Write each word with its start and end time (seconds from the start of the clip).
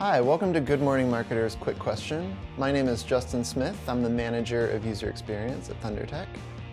Hi, 0.00 0.18
welcome 0.18 0.54
to 0.54 0.62
Good 0.62 0.80
Morning 0.80 1.10
Marketers 1.10 1.56
Quick 1.56 1.78
Question. 1.78 2.34
My 2.56 2.72
name 2.72 2.88
is 2.88 3.02
Justin 3.02 3.44
Smith. 3.44 3.78
I'm 3.86 4.02
the 4.02 4.08
manager 4.08 4.70
of 4.70 4.86
user 4.86 5.10
experience 5.10 5.68
at 5.68 5.78
ThunderTech. 5.82 6.24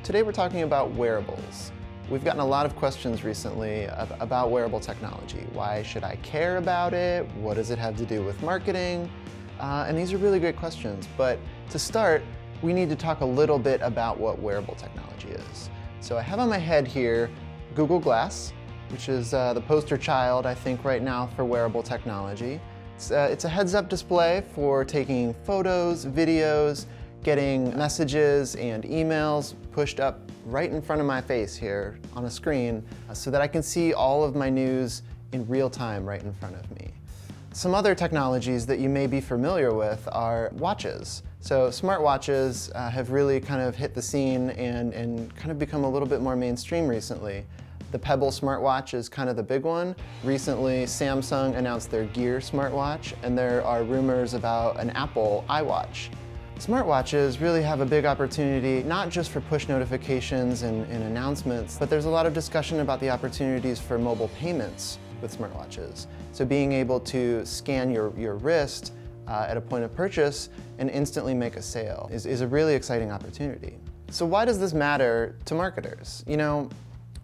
Today 0.02 0.24
we're 0.24 0.32
talking 0.32 0.62
about 0.62 0.92
wearables. 0.94 1.74
We've 2.10 2.24
gotten 2.24 2.40
a 2.40 2.46
lot 2.46 2.66
of 2.66 2.78
questions 2.78 3.26
recently 3.26 3.90
about 4.22 4.50
wearable 4.50 4.80
technology. 4.80 5.46
Why 5.52 5.84
should 5.84 6.06
I 6.06 6.16
care 6.24 6.56
about 6.56 6.94
it? 6.94 7.28
What 7.36 7.56
does 7.56 7.70
it 7.70 7.78
have 7.78 7.98
to 7.98 8.06
do 8.06 8.24
with 8.24 8.42
marketing? 8.42 9.12
Uh, 9.60 9.84
and 9.90 9.98
these 9.98 10.14
are 10.14 10.18
really 10.18 10.40
great 10.40 10.56
questions. 10.56 11.06
But 11.18 11.38
to 11.72 11.78
start, 11.78 12.24
we 12.62 12.72
need 12.72 12.88
to 12.92 12.96
talk 12.96 13.20
a 13.20 13.26
little 13.26 13.60
bit 13.60 13.82
about 13.82 14.18
what 14.18 14.40
wearable 14.40 14.76
technology 14.76 15.32
is. 15.32 15.70
So 16.00 16.18
I 16.18 16.22
have 16.22 16.40
on 16.40 16.48
my 16.48 16.60
head 16.60 16.88
here 16.88 17.30
Google 17.76 18.00
Glass, 18.00 18.54
which 18.88 19.10
is 19.10 19.34
uh, 19.34 19.52
the 19.52 19.60
poster 19.60 19.98
child, 19.98 20.46
I 20.46 20.54
think, 20.54 20.86
right 20.86 21.02
now 21.02 21.28
for 21.36 21.44
wearable 21.44 21.84
technology. 21.84 22.62
It's, 22.98 23.12
uh, 23.12 23.30
it's 23.32 23.46
a 23.46 23.50
heads-up 23.50 23.90
display 23.90 24.44
for 24.56 24.84
taking 24.84 25.36
photos, 25.44 26.04
videos, 26.08 26.88
getting 27.22 27.78
messages 27.78 28.56
and 28.56 28.84
emails 28.86 29.54
pushed 29.72 30.00
up 30.00 30.20
right 30.48 30.72
in 30.72 30.82
front 30.82 31.00
of 31.00 31.06
my 31.06 31.22
face 31.22 31.56
here 31.56 32.00
on 32.16 32.26
a 32.26 32.30
screen 32.30 32.84
uh, 33.08 33.14
so 33.14 33.30
that 33.30 33.40
I 33.40 33.48
can 33.48 33.62
see 33.62 33.94
all 33.94 34.24
of 34.24 34.36
my 34.36 34.50
news 34.50 35.04
in 35.32 35.48
real 35.48 35.70
time 35.70 36.08
right 36.08 36.24
in 36.24 36.34
front 36.34 36.56
of 36.56 36.72
me. 36.72 36.92
Some 37.52 37.76
other 37.76 37.94
technologies 37.94 38.66
that 38.66 38.80
you 38.80 38.90
may 38.90 39.06
be 39.06 39.22
familiar 39.22 39.76
with 39.76 40.08
are 40.12 40.50
watches. 40.54 41.22
So 41.40 41.68
smartwatches 41.68 42.72
uh, 42.74 42.90
have 42.90 43.12
really 43.12 43.40
kind 43.40 43.62
of 43.62 43.76
hit 43.76 43.94
the 43.94 44.02
scene 44.02 44.50
and, 44.50 44.92
and 44.96 45.36
kind 45.36 45.52
of 45.52 45.60
become 45.60 45.84
a 45.84 45.90
little 45.90 46.08
bit 46.08 46.22
more 46.22 46.36
mainstream 46.36 46.88
recently. 46.88 47.46
The 47.92 48.00
Pebble 48.00 48.32
smartwatch 48.32 48.94
is 48.94 49.08
kind 49.08 49.30
of 49.30 49.38
the 49.38 49.44
big 49.44 49.64
one. 49.64 49.96
Recently, 50.26 50.84
Samsung 50.84 51.56
announced 51.56 51.90
their 51.90 52.04
Gear 52.06 52.40
smartwatch, 52.40 53.14
and 53.24 53.38
there 53.38 53.64
are 53.64 53.84
rumors 53.84 54.34
about 54.34 54.78
an 54.78 54.90
Apple 54.90 55.46
iWatch. 55.50 56.10
Smartwatches 56.58 57.40
really 57.40 57.62
have 57.62 57.80
a 57.80 57.86
big 57.86 58.04
opportunity, 58.04 58.84
not 58.84 59.10
just 59.10 59.32
for 59.32 59.40
push 59.42 59.70
notifications 59.70 60.64
and, 60.64 60.86
and, 60.92 61.04
announcements, 61.04 61.78
but 61.78 61.90
there's 61.90 62.06
a 62.06 62.10
lot 62.10 62.26
of 62.26 62.34
discussion 62.34 62.82
about 62.82 63.00
the 63.00 63.10
opportunities 63.10 63.80
for 63.80 63.98
mobile 63.98 64.30
payments 64.30 64.98
with 65.22 65.38
smartwatches. 65.38 66.08
So 66.34 66.46
being 66.46 66.74
able 66.74 67.00
to 67.02 67.46
scan 67.46 67.90
your, 67.90 68.12
your 68.18 68.36
wrist 68.36 68.94
uh, 69.28 69.46
at 69.48 69.56
a 69.56 69.62
point 69.62 69.84
of 69.84 69.96
purchase 69.96 70.50
and 70.80 70.90
instantly 70.90 71.34
make 71.34 71.56
a 71.56 71.62
sale 71.62 72.10
is, 72.12 72.26
is 72.26 72.42
a 72.42 72.48
really 72.48 72.74
exciting 72.74 73.12
opportunity. 73.12 73.78
So 74.10 74.26
why 74.26 74.44
does 74.44 74.60
this 74.60 74.74
matter 74.74 75.38
to 75.46 75.54
marketers? 75.54 76.24
You 76.28 76.38
know, 76.38 76.70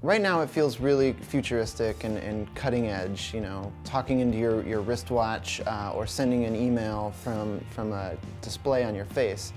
Right 0.03 0.19
now 0.19 0.41
it 0.41 0.49
feels 0.49 0.81
really 0.81 1.13
futuristic 1.13 2.03
and, 2.03 2.17
and, 2.17 2.53
cutting 2.55 2.87
edge, 2.87 3.33
you 3.33 3.39
know, 3.39 3.71
talking 3.85 4.19
into 4.19 4.37
your, 4.37 4.61
your 4.67 4.81
wristwatch 4.81 5.61
uh, 5.65 5.93
or 5.95 6.05
sending 6.05 6.43
an 6.43 6.57
email 6.57 7.13
from, 7.23 7.63
from 7.69 7.93
a 7.93 8.17
display 8.41 8.83
on 8.83 8.95
your 8.95 9.05
face. 9.05 9.53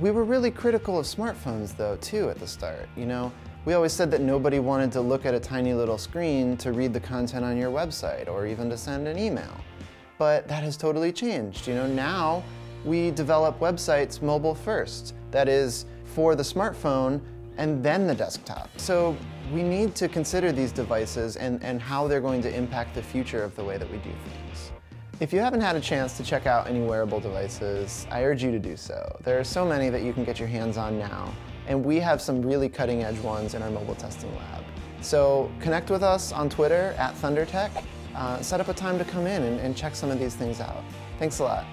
We 0.00 0.10
were 0.10 0.24
really 0.24 0.50
critical 0.50 0.98
of 0.98 1.06
smartphones 1.06 1.76
though 1.76 1.96
too 2.00 2.28
at 2.28 2.40
the 2.40 2.46
start, 2.48 2.88
you 2.96 3.06
know. 3.06 3.30
We 3.66 3.74
always 3.74 3.92
said 3.92 4.10
that 4.10 4.20
nobody 4.20 4.58
wanted 4.58 4.90
to 4.92 5.00
look 5.00 5.24
at 5.24 5.32
a 5.32 5.38
tiny 5.38 5.74
little 5.74 5.96
screen 5.96 6.56
to 6.56 6.72
read 6.72 6.92
the 6.92 6.98
content 6.98 7.44
on 7.44 7.56
your 7.56 7.70
website 7.70 8.26
or 8.26 8.48
even 8.48 8.68
to 8.70 8.76
send 8.76 9.06
an 9.06 9.16
email. 9.16 9.60
But 10.18 10.48
that 10.48 10.64
has 10.64 10.76
totally 10.76 11.12
changed, 11.12 11.68
you 11.68 11.74
know. 11.74 11.86
Now 11.86 12.42
we 12.84 13.12
develop 13.12 13.60
websites 13.60 14.22
mobile 14.22 14.56
first. 14.56 15.14
That 15.30 15.48
is, 15.48 15.86
for 16.04 16.34
the 16.34 16.42
smartphone, 16.42 17.20
and 17.58 17.84
then 17.84 18.06
the 18.06 18.14
desktop. 18.14 18.70
So 18.78 19.16
we 19.52 19.62
need 19.62 19.94
to 19.96 20.08
consider 20.08 20.52
these 20.52 20.72
devices 20.72 21.36
and, 21.36 21.62
and 21.62 21.82
how 21.82 22.08
they're 22.08 22.20
going 22.20 22.40
to 22.42 22.56
impact 22.56 22.94
the 22.94 23.02
future 23.02 23.42
of 23.42 23.54
the 23.56 23.64
way 23.64 23.76
that 23.76 23.90
we 23.90 23.98
do 23.98 24.10
things. 24.10 24.72
If 25.20 25.32
you 25.32 25.40
haven't 25.40 25.60
had 25.60 25.74
a 25.74 25.80
chance 25.80 26.16
to 26.16 26.22
check 26.22 26.46
out 26.46 26.68
any 26.68 26.80
wearable 26.80 27.18
devices, 27.18 28.06
I 28.10 28.22
urge 28.22 28.42
you 28.42 28.52
to 28.52 28.58
do 28.60 28.76
so. 28.76 29.18
There 29.24 29.38
are 29.40 29.44
so 29.44 29.66
many 29.66 29.90
that 29.90 30.02
you 30.02 30.12
can 30.12 30.22
get 30.22 30.38
your 30.38 30.46
hands 30.48 30.76
on 30.76 30.96
now, 30.96 31.34
and 31.66 31.84
we 31.84 31.96
have 31.96 32.22
some 32.22 32.40
really 32.40 32.68
cutting 32.68 33.02
edge 33.02 33.18
ones 33.18 33.54
in 33.54 33.62
our 33.62 33.70
mobile 33.70 33.96
testing 33.96 34.34
lab. 34.36 34.62
So 35.00 35.50
connect 35.60 35.90
with 35.90 36.04
us 36.04 36.30
on 36.30 36.48
Twitter 36.48 36.94
at 36.98 37.14
ThunderTech. 37.16 37.84
Uh, 38.14 38.40
set 38.42 38.60
up 38.60 38.68
a 38.68 38.74
time 38.74 38.96
to 38.98 39.04
come 39.04 39.26
in 39.26 39.42
and, 39.42 39.60
and 39.60 39.76
check 39.76 39.96
some 39.96 40.10
of 40.10 40.20
these 40.20 40.36
things 40.36 40.60
out. 40.60 40.84
Thanks 41.18 41.40
a 41.40 41.44
lot. 41.44 41.64